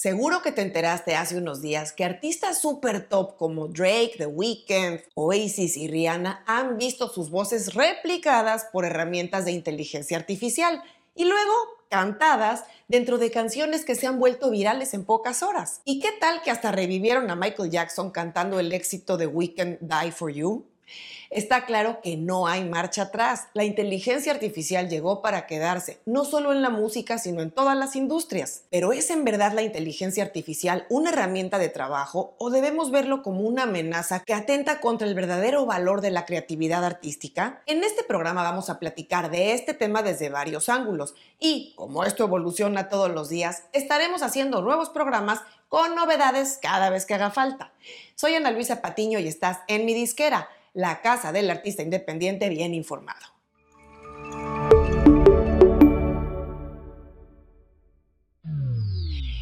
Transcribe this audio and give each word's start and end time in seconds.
Seguro 0.00 0.42
que 0.42 0.52
te 0.52 0.62
enteraste 0.62 1.16
hace 1.16 1.36
unos 1.36 1.60
días 1.60 1.90
que 1.90 2.04
artistas 2.04 2.60
super 2.60 3.08
top 3.08 3.36
como 3.36 3.66
Drake, 3.66 4.14
The 4.16 4.26
Weeknd, 4.26 5.00
Oasis 5.14 5.76
y 5.76 5.88
Rihanna 5.88 6.44
han 6.46 6.78
visto 6.78 7.08
sus 7.08 7.30
voces 7.30 7.74
replicadas 7.74 8.66
por 8.72 8.84
herramientas 8.84 9.44
de 9.44 9.50
inteligencia 9.50 10.16
artificial 10.16 10.84
y 11.16 11.24
luego 11.24 11.52
cantadas 11.90 12.62
dentro 12.86 13.18
de 13.18 13.32
canciones 13.32 13.84
que 13.84 13.96
se 13.96 14.06
han 14.06 14.20
vuelto 14.20 14.50
virales 14.50 14.94
en 14.94 15.04
pocas 15.04 15.42
horas. 15.42 15.80
¿Y 15.84 15.98
qué 15.98 16.10
tal 16.20 16.42
que 16.42 16.52
hasta 16.52 16.70
revivieron 16.70 17.28
a 17.28 17.34
Michael 17.34 17.68
Jackson 17.68 18.12
cantando 18.12 18.60
el 18.60 18.72
éxito 18.72 19.16
de 19.16 19.26
Weeknd 19.26 19.78
Die 19.80 20.12
For 20.12 20.30
You? 20.30 20.64
Está 21.30 21.66
claro 21.66 22.00
que 22.02 22.16
no 22.16 22.46
hay 22.46 22.64
marcha 22.64 23.02
atrás. 23.02 23.48
La 23.52 23.64
inteligencia 23.64 24.32
artificial 24.32 24.88
llegó 24.88 25.20
para 25.20 25.46
quedarse, 25.46 26.00
no 26.06 26.24
solo 26.24 26.52
en 26.52 26.62
la 26.62 26.70
música, 26.70 27.18
sino 27.18 27.42
en 27.42 27.50
todas 27.50 27.76
las 27.76 27.96
industrias. 27.96 28.62
Pero 28.70 28.92
¿es 28.92 29.10
en 29.10 29.24
verdad 29.24 29.52
la 29.52 29.60
inteligencia 29.60 30.24
artificial 30.24 30.86
una 30.88 31.10
herramienta 31.10 31.58
de 31.58 31.68
trabajo 31.68 32.34
o 32.38 32.48
debemos 32.48 32.90
verlo 32.90 33.22
como 33.22 33.42
una 33.42 33.64
amenaza 33.64 34.20
que 34.20 34.32
atenta 34.32 34.80
contra 34.80 35.06
el 35.06 35.14
verdadero 35.14 35.66
valor 35.66 36.00
de 36.00 36.10
la 36.10 36.24
creatividad 36.24 36.82
artística? 36.82 37.62
En 37.66 37.84
este 37.84 38.04
programa 38.04 38.42
vamos 38.42 38.70
a 38.70 38.78
platicar 38.78 39.30
de 39.30 39.52
este 39.52 39.74
tema 39.74 40.02
desde 40.02 40.30
varios 40.30 40.70
ángulos 40.70 41.14
y, 41.38 41.74
como 41.76 42.04
esto 42.04 42.24
evoluciona 42.24 42.88
todos 42.88 43.10
los 43.10 43.28
días, 43.28 43.64
estaremos 43.74 44.22
haciendo 44.22 44.62
nuevos 44.62 44.88
programas 44.88 45.40
con 45.68 45.94
novedades 45.94 46.58
cada 46.62 46.88
vez 46.88 47.04
que 47.04 47.12
haga 47.12 47.30
falta. 47.30 47.72
Soy 48.14 48.34
Ana 48.34 48.50
Luisa 48.50 48.80
Patiño 48.80 49.18
y 49.18 49.28
estás 49.28 49.58
en 49.68 49.84
mi 49.84 49.92
disquera 49.92 50.48
la 50.74 51.00
casa 51.02 51.32
del 51.32 51.50
artista 51.50 51.82
independiente 51.82 52.48
bien 52.48 52.74
informado. 52.74 53.26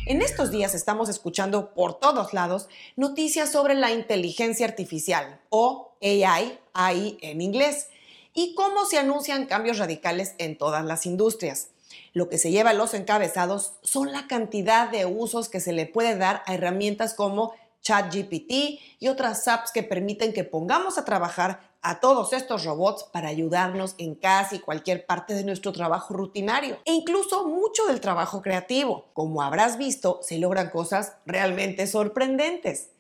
En 0.09 0.23
estos 0.23 0.53
días 0.53 0.77
estamos 0.77 1.09
escuchando 1.09 1.75
por 1.75 1.99
todos 1.99 2.33
lados 2.33 2.69
noticias 2.95 3.51
sobre 3.51 3.75
la 3.75 3.91
inteligencia 3.91 4.65
artificial 4.65 5.41
o 5.51 5.97
AI, 6.01 6.61
AI 6.75 7.19
en 7.23 7.41
inglés, 7.41 7.89
y 8.33 8.55
cómo 8.55 8.85
se 8.85 8.99
anuncian 8.99 9.47
cambios 9.47 9.79
radicales 9.79 10.37
en 10.39 10.57
todas 10.57 10.85
las 10.85 11.07
industrias. 11.07 11.71
Lo 12.13 12.29
que 12.29 12.39
se 12.39 12.53
lleva 12.53 12.71
a 12.71 12.75
los 12.75 12.95
encabezados 12.95 13.73
son 13.83 14.13
la 14.13 14.29
cantidad 14.29 14.89
de 14.89 15.07
usos 15.07 15.49
que 15.49 15.59
se 15.59 15.73
le 15.73 15.87
puede 15.87 16.17
dar 16.17 16.45
a 16.47 16.55
herramientas 16.55 17.13
como 17.15 17.55
ChatGPT 17.87 18.81
y 18.99 19.09
otras 19.09 19.47
apps 19.47 19.71
que 19.71 19.85
permiten 19.85 20.33
que 20.33 20.43
pongamos 20.43 20.99
a 20.99 21.05
trabajar 21.05 21.61
a 21.83 22.01
todos 22.01 22.33
estos 22.33 22.65
robots 22.65 23.05
para 23.05 23.29
ayudarnos 23.29 23.95
en 23.99 24.17
casi 24.17 24.59
cualquier 24.59 25.07
parte 25.07 25.35
de 25.35 25.45
nuestro 25.45 25.73
trabajo 25.73 26.15
rutinario 26.15 26.79
e 26.85 26.93
incluso 26.93 27.47
mucho 27.47 27.87
del 27.87 28.01
trabajo 28.01 28.43
creativo. 28.43 29.07
Como 29.13 29.41
habrás 29.41 29.79
visto, 29.79 30.19
se 30.23 30.39
logran 30.39 30.71
cosas 30.71 31.13
realmente 31.27 31.87
sorprendentes. 31.87 32.91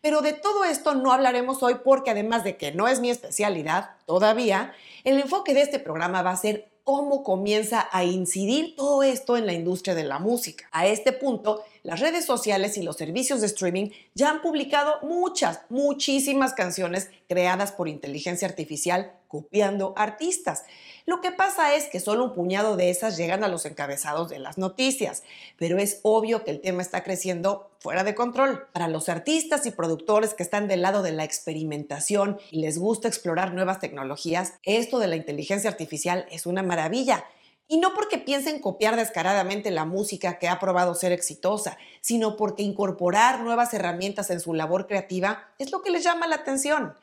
Pero 0.00 0.22
de 0.22 0.32
todo 0.32 0.64
esto 0.64 0.94
no 0.94 1.12
hablaremos 1.12 1.62
hoy 1.62 1.76
porque 1.84 2.12
además 2.12 2.42
de 2.42 2.56
que 2.56 2.72
no 2.72 2.88
es 2.88 3.00
mi 3.00 3.10
especialidad 3.10 3.90
todavía, 4.06 4.72
el 5.04 5.20
enfoque 5.20 5.52
de 5.52 5.60
este 5.60 5.78
programa 5.78 6.22
va 6.22 6.30
a 6.30 6.36
ser 6.38 6.70
cómo 6.84 7.22
comienza 7.22 7.88
a 7.92 8.04
incidir 8.04 8.74
todo 8.74 9.02
esto 9.02 9.36
en 9.36 9.44
la 9.44 9.52
industria 9.52 9.94
de 9.94 10.04
la 10.04 10.18
música. 10.18 10.66
A 10.72 10.86
este 10.86 11.12
punto, 11.12 11.62
las 11.82 12.00
redes 12.00 12.24
sociales 12.24 12.76
y 12.76 12.82
los 12.82 12.96
servicios 12.96 13.40
de 13.40 13.46
streaming 13.46 13.90
ya 14.14 14.30
han 14.30 14.42
publicado 14.42 15.00
muchas, 15.02 15.60
muchísimas 15.68 16.52
canciones 16.52 17.10
creadas 17.28 17.72
por 17.72 17.88
inteligencia 17.88 18.48
artificial 18.48 19.12
copiando 19.28 19.94
artistas. 19.96 20.64
Lo 21.06 21.20
que 21.20 21.30
pasa 21.30 21.76
es 21.76 21.86
que 21.86 22.00
solo 22.00 22.24
un 22.24 22.34
puñado 22.34 22.76
de 22.76 22.90
esas 22.90 23.16
llegan 23.16 23.44
a 23.44 23.48
los 23.48 23.64
encabezados 23.64 24.28
de 24.28 24.40
las 24.40 24.58
noticias, 24.58 25.22
pero 25.56 25.78
es 25.78 26.00
obvio 26.02 26.42
que 26.42 26.50
el 26.50 26.60
tema 26.60 26.82
está 26.82 27.04
creciendo 27.04 27.70
fuera 27.78 28.02
de 28.02 28.16
control. 28.16 28.66
Para 28.72 28.88
los 28.88 29.08
artistas 29.08 29.66
y 29.66 29.70
productores 29.70 30.34
que 30.34 30.42
están 30.42 30.66
del 30.66 30.82
lado 30.82 31.02
de 31.02 31.12
la 31.12 31.24
experimentación 31.24 32.38
y 32.50 32.60
les 32.60 32.78
gusta 32.78 33.06
explorar 33.06 33.54
nuevas 33.54 33.78
tecnologías, 33.78 34.54
esto 34.64 34.98
de 34.98 35.06
la 35.06 35.16
inteligencia 35.16 35.70
artificial 35.70 36.26
es 36.30 36.44
una 36.44 36.64
maravilla. 36.64 37.24
Y 37.72 37.76
no 37.76 37.94
porque 37.94 38.18
piensen 38.18 38.58
copiar 38.58 38.96
descaradamente 38.96 39.70
la 39.70 39.84
música 39.84 40.40
que 40.40 40.48
ha 40.48 40.58
probado 40.58 40.96
ser 40.96 41.12
exitosa, 41.12 41.78
sino 42.00 42.36
porque 42.36 42.64
incorporar 42.64 43.42
nuevas 43.42 43.72
herramientas 43.72 44.28
en 44.30 44.40
su 44.40 44.54
labor 44.54 44.88
creativa 44.88 45.44
es 45.56 45.70
lo 45.70 45.80
que 45.80 45.92
les 45.92 46.02
llama 46.02 46.26
la 46.26 46.34
atención. 46.34 46.94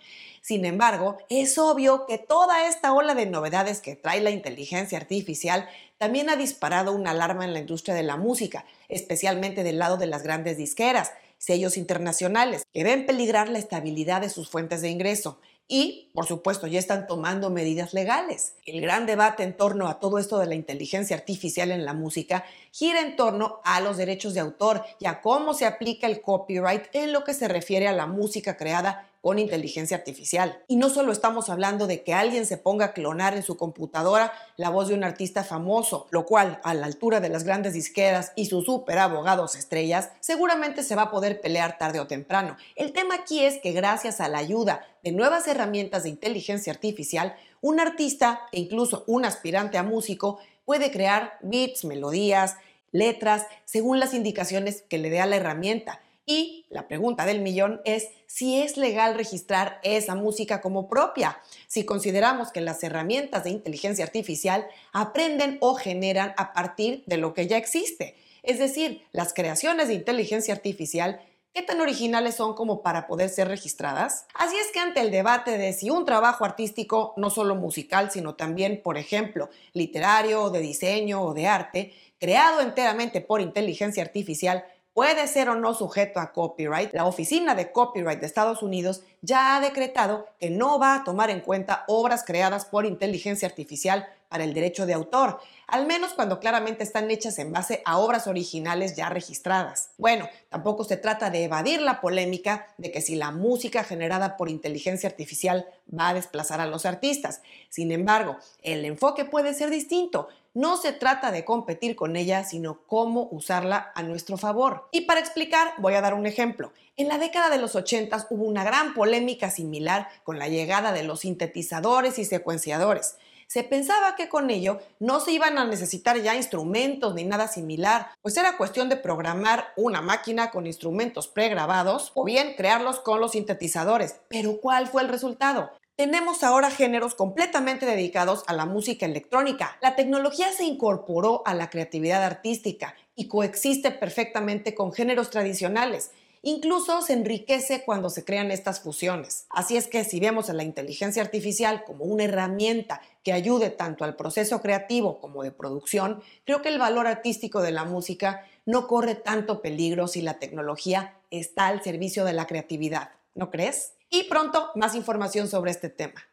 Sin 0.41 0.65
embargo, 0.65 1.19
es 1.29 1.57
obvio 1.57 2.05
que 2.05 2.17
toda 2.17 2.67
esta 2.67 2.91
ola 2.91 3.15
de 3.15 3.27
novedades 3.27 3.79
que 3.79 3.95
trae 3.95 4.19
la 4.19 4.29
inteligencia 4.29 4.97
artificial 4.97 5.69
también 5.97 6.29
ha 6.29 6.35
disparado 6.35 6.91
una 6.91 7.11
alarma 7.11 7.45
en 7.45 7.53
la 7.53 7.59
industria 7.59 7.95
de 7.95 8.03
la 8.03 8.17
música, 8.17 8.65
especialmente 8.89 9.63
del 9.63 9.79
lado 9.79 9.95
de 9.95 10.07
las 10.07 10.21
grandes 10.21 10.57
disqueras, 10.57 11.13
sellos 11.37 11.77
internacionales, 11.77 12.67
que 12.73 12.83
ven 12.83 13.05
peligrar 13.05 13.47
la 13.47 13.59
estabilidad 13.59 14.19
de 14.19 14.29
sus 14.29 14.49
fuentes 14.49 14.81
de 14.81 14.89
ingreso 14.89 15.39
y, 15.67 16.09
por 16.13 16.25
supuesto, 16.25 16.65
ya 16.67 16.79
están 16.79 17.07
tomando 17.07 17.49
medidas 17.49 17.93
legales. 17.93 18.55
El 18.65 18.79
gran 18.81 19.05
debate 19.05 19.43
en 19.43 19.55
torno 19.55 19.87
a 19.87 19.99
todo 19.99 20.17
esto 20.17 20.39
de 20.39 20.45
la 20.45 20.55
inteligencia 20.55 21.15
artificial 21.15 21.71
en 21.71 21.83
la 21.83 21.93
música 21.93 22.45
gira 22.71 23.01
en 23.01 23.15
torno 23.15 23.59
a 23.63 23.81
los 23.81 23.97
derechos 23.97 24.33
de 24.33 24.39
autor 24.39 24.83
y 24.99 25.07
a 25.07 25.21
cómo 25.21 25.53
se 25.53 25.65
aplica 25.65 26.07
el 26.07 26.21
copyright 26.21 26.83
en 26.93 27.11
lo 27.11 27.23
que 27.23 27.33
se 27.33 27.47
refiere 27.47 27.87
a 27.87 27.93
la 27.93 28.05
música 28.05 28.55
creada 28.55 29.09
con 29.27 29.39
inteligencia 29.39 29.97
artificial. 29.97 30.63
Y 30.69 30.77
no 30.77 30.89
solo 30.89 31.11
estamos 31.11 31.49
hablando 31.49 31.85
de 31.85 32.01
que 32.01 32.13
alguien 32.13 32.45
se 32.45 32.57
ponga 32.57 32.85
a 32.85 32.93
clonar 32.93 33.35
en 33.35 33.43
su 33.43 33.57
computadora 33.57 34.31
la 34.55 34.69
voz 34.69 34.87
de 34.87 34.93
un 34.93 35.03
artista 35.03 35.43
famoso, 35.43 36.07
lo 36.11 36.25
cual 36.25 36.61
a 36.63 36.73
la 36.73 36.85
altura 36.85 37.19
de 37.19 37.27
las 37.27 37.43
grandes 37.43 37.73
disqueras 37.73 38.31
y 38.35 38.45
sus 38.45 38.63
super 38.63 38.99
abogados 38.99 39.55
estrellas, 39.55 40.11
seguramente 40.21 40.81
se 40.81 40.95
va 40.95 41.01
a 41.03 41.11
poder 41.11 41.41
pelear 41.41 41.77
tarde 41.77 41.99
o 41.99 42.07
temprano. 42.07 42.55
El 42.77 42.93
tema 42.93 43.15
aquí 43.15 43.43
es 43.43 43.57
que 43.57 43.73
gracias 43.73 44.21
a 44.21 44.29
la 44.29 44.37
ayuda 44.37 44.85
de 45.03 45.11
nuevas 45.11 45.47
herramientas 45.47 46.03
de 46.03 46.09
inteligencia 46.09 46.73
artificial, 46.73 47.35
un 47.61 47.79
artista 47.79 48.41
e 48.51 48.59
incluso 48.59 49.03
un 49.07 49.25
aspirante 49.25 49.77
a 49.77 49.83
músico 49.83 50.39
puede 50.65 50.91
crear 50.91 51.37
beats, 51.41 51.85
melodías, 51.85 52.55
letras, 52.91 53.45
según 53.65 53.99
las 53.99 54.13
indicaciones 54.13 54.83
que 54.89 54.97
le 54.97 55.09
dé 55.09 55.19
a 55.19 55.25
la 55.25 55.37
herramienta 55.37 56.01
y 56.29 56.65
la 56.69 56.89
pregunta 56.89 57.25
del 57.25 57.39
millón 57.39 57.81
es 57.85 58.09
si 58.27 58.61
es 58.61 58.75
legal 58.75 59.15
registrar 59.15 59.79
esa 59.81 60.13
música 60.13 60.59
como 60.59 60.89
propia, 60.89 61.39
si 61.67 61.85
consideramos 61.85 62.51
que 62.51 62.59
las 62.59 62.83
herramientas 62.83 63.45
de 63.45 63.51
inteligencia 63.51 64.03
artificial 64.03 64.67
aprenden 64.91 65.57
o 65.61 65.75
generan 65.75 66.33
a 66.35 66.51
partir 66.51 67.03
de 67.05 67.15
lo 67.15 67.33
que 67.33 67.47
ya 67.47 67.55
existe. 67.55 68.15
Es 68.43 68.59
decir, 68.59 69.03
las 69.13 69.33
creaciones 69.33 69.87
de 69.87 69.93
inteligencia 69.93 70.53
artificial 70.53 71.21
¿Qué 71.57 71.63
tan 71.63 71.81
originales 71.81 72.35
son 72.35 72.53
como 72.53 72.83
para 72.83 73.07
poder 73.07 73.29
ser 73.29 73.47
registradas? 73.47 74.27
Así 74.35 74.55
es 74.57 74.71
que 74.71 74.79
ante 74.79 75.01
el 75.01 75.09
debate 75.09 75.57
de 75.57 75.73
si 75.73 75.89
un 75.89 76.05
trabajo 76.05 76.45
artístico, 76.45 77.15
no 77.17 77.31
solo 77.31 77.55
musical, 77.55 78.11
sino 78.11 78.35
también, 78.35 78.79
por 78.83 78.95
ejemplo, 78.95 79.49
literario, 79.73 80.51
de 80.51 80.59
diseño 80.59 81.23
o 81.23 81.33
de 81.33 81.47
arte, 81.47 81.93
creado 82.19 82.61
enteramente 82.61 83.21
por 83.21 83.41
inteligencia 83.41 84.03
artificial, 84.03 84.65
puede 84.93 85.27
ser 85.27 85.49
o 85.49 85.55
no 85.55 85.73
sujeto 85.73 86.19
a 86.19 86.31
copyright, 86.31 86.93
la 86.93 87.05
Oficina 87.05 87.55
de 87.55 87.71
Copyright 87.71 88.19
de 88.19 88.27
Estados 88.27 88.61
Unidos 88.61 89.01
ya 89.23 89.55
ha 89.55 89.59
decretado 89.59 90.27
que 90.39 90.51
no 90.51 90.77
va 90.77 90.93
a 90.93 91.03
tomar 91.03 91.31
en 91.31 91.41
cuenta 91.41 91.85
obras 91.87 92.23
creadas 92.23 92.65
por 92.65 92.85
inteligencia 92.85 93.47
artificial 93.47 94.07
para 94.29 94.43
el 94.43 94.53
derecho 94.53 94.85
de 94.85 94.93
autor, 94.93 95.39
al 95.67 95.85
menos 95.85 96.13
cuando 96.13 96.39
claramente 96.39 96.83
están 96.83 97.11
hechas 97.11 97.39
en 97.39 97.51
base 97.51 97.81
a 97.85 97.97
obras 97.97 98.27
originales 98.27 98.95
ya 98.95 99.09
registradas. 99.09 99.91
Bueno, 99.97 100.27
tampoco 100.49 100.83
se 100.83 100.97
trata 100.97 101.29
de 101.29 101.43
evadir 101.43 101.81
la 101.81 101.99
polémica 102.01 102.67
de 102.77 102.91
que 102.91 103.01
si 103.01 103.15
la 103.15 103.31
música 103.31 103.83
generada 103.83 104.37
por 104.37 104.49
inteligencia 104.49 105.09
artificial 105.09 105.67
va 105.93 106.09
a 106.09 106.13
desplazar 106.13 106.61
a 106.61 106.67
los 106.67 106.85
artistas. 106.85 107.41
Sin 107.69 107.91
embargo, 107.91 108.37
el 108.63 108.85
enfoque 108.85 109.25
puede 109.25 109.53
ser 109.53 109.69
distinto. 109.69 110.29
No 110.53 110.77
se 110.77 110.91
trata 110.91 111.31
de 111.31 111.45
competir 111.45 111.95
con 111.95 112.15
ella, 112.15 112.43
sino 112.43 112.79
cómo 112.87 113.27
usarla 113.31 113.91
a 113.93 114.03
nuestro 114.03 114.37
favor. 114.37 114.87
Y 114.91 115.01
para 115.01 115.19
explicar, 115.19 115.73
voy 115.77 115.93
a 115.93 116.01
dar 116.01 116.13
un 116.13 116.25
ejemplo. 116.25 116.71
En 116.95 117.09
la 117.09 117.19
década 117.19 117.51
de 117.51 117.59
los 117.59 117.75
80 117.75 118.27
hubo 118.31 118.43
una 118.45 118.63
gran 118.63 118.95
polémica 118.95 119.51
similar 119.51 120.07
con 120.23 120.39
la 120.39 120.47
llegada 120.47 120.93
de 120.93 121.03
los 121.03 121.19
sintetizadores 121.19 122.17
y 122.17 122.25
secuenciadores. 122.25 123.17
Se 123.47 123.63
pensaba 123.63 124.17
que 124.17 124.27
con 124.27 124.49
ello 124.49 124.79
no 124.99 125.21
se 125.21 125.31
iban 125.31 125.57
a 125.57 125.63
necesitar 125.63 126.21
ya 126.21 126.35
instrumentos 126.35 127.15
ni 127.15 127.23
nada 127.23 127.47
similar, 127.47 128.11
pues 128.21 128.35
era 128.35 128.57
cuestión 128.57 128.89
de 128.89 128.97
programar 128.97 129.69
una 129.77 130.01
máquina 130.01 130.51
con 130.51 130.67
instrumentos 130.67 131.29
pregrabados 131.29 132.11
o 132.13 132.25
bien 132.25 132.55
crearlos 132.57 132.99
con 132.99 133.21
los 133.21 133.31
sintetizadores. 133.31 134.19
Pero 134.27 134.59
¿cuál 134.59 134.87
fue 134.87 135.01
el 135.01 135.07
resultado? 135.07 135.71
Tenemos 135.95 136.43
ahora 136.43 136.69
géneros 136.69 137.15
completamente 137.15 137.85
dedicados 137.85 138.43
a 138.47 138.53
la 138.53 138.65
música 138.65 139.05
electrónica. 139.05 139.77
La 139.81 139.95
tecnología 139.95 140.51
se 140.51 140.65
incorporó 140.65 141.41
a 141.45 141.53
la 141.53 141.69
creatividad 141.69 142.23
artística 142.23 142.95
y 143.15 143.29
coexiste 143.29 143.91
perfectamente 143.91 144.75
con 144.75 144.91
géneros 144.91 145.29
tradicionales. 145.29 146.11
Incluso 146.47 147.01
se 147.01 147.11
enriquece 147.11 147.83
cuando 147.83 148.09
se 148.09 148.23
crean 148.23 148.51
estas 148.51 148.79
fusiones. 148.79 149.47
Así 149.49 149.75
es 149.75 149.89
que 149.89 150.05
si 150.05 150.21
vemos 150.21 150.49
a 150.49 150.53
la 150.53 150.63
inteligencia 150.63 151.21
artificial 151.21 151.83
como 151.83 152.05
una 152.05 152.23
herramienta 152.23 153.01
que 153.21 153.33
ayude 153.33 153.69
tanto 153.69 154.05
al 154.05 154.15
proceso 154.15 154.61
creativo 154.61 155.19
como 155.19 155.43
de 155.43 155.51
producción, 155.51 156.23
creo 156.45 156.61
que 156.61 156.69
el 156.69 156.79
valor 156.79 157.05
artístico 157.05 157.61
de 157.61 157.73
la 157.73 157.83
música 157.83 158.45
no 158.65 158.87
corre 158.87 159.15
tanto 159.15 159.61
peligro 159.61 160.07
si 160.07 160.21
la 160.21 160.39
tecnología 160.39 161.17
está 161.31 161.67
al 161.67 161.83
servicio 161.83 162.23
de 162.23 162.31
la 162.31 162.47
creatividad, 162.47 163.09
¿no 163.35 163.51
crees? 163.51 163.95
Y 164.09 164.23
pronto 164.29 164.71
más 164.75 164.95
información 164.95 165.49
sobre 165.49 165.71
este 165.71 165.89
tema. 165.89 166.23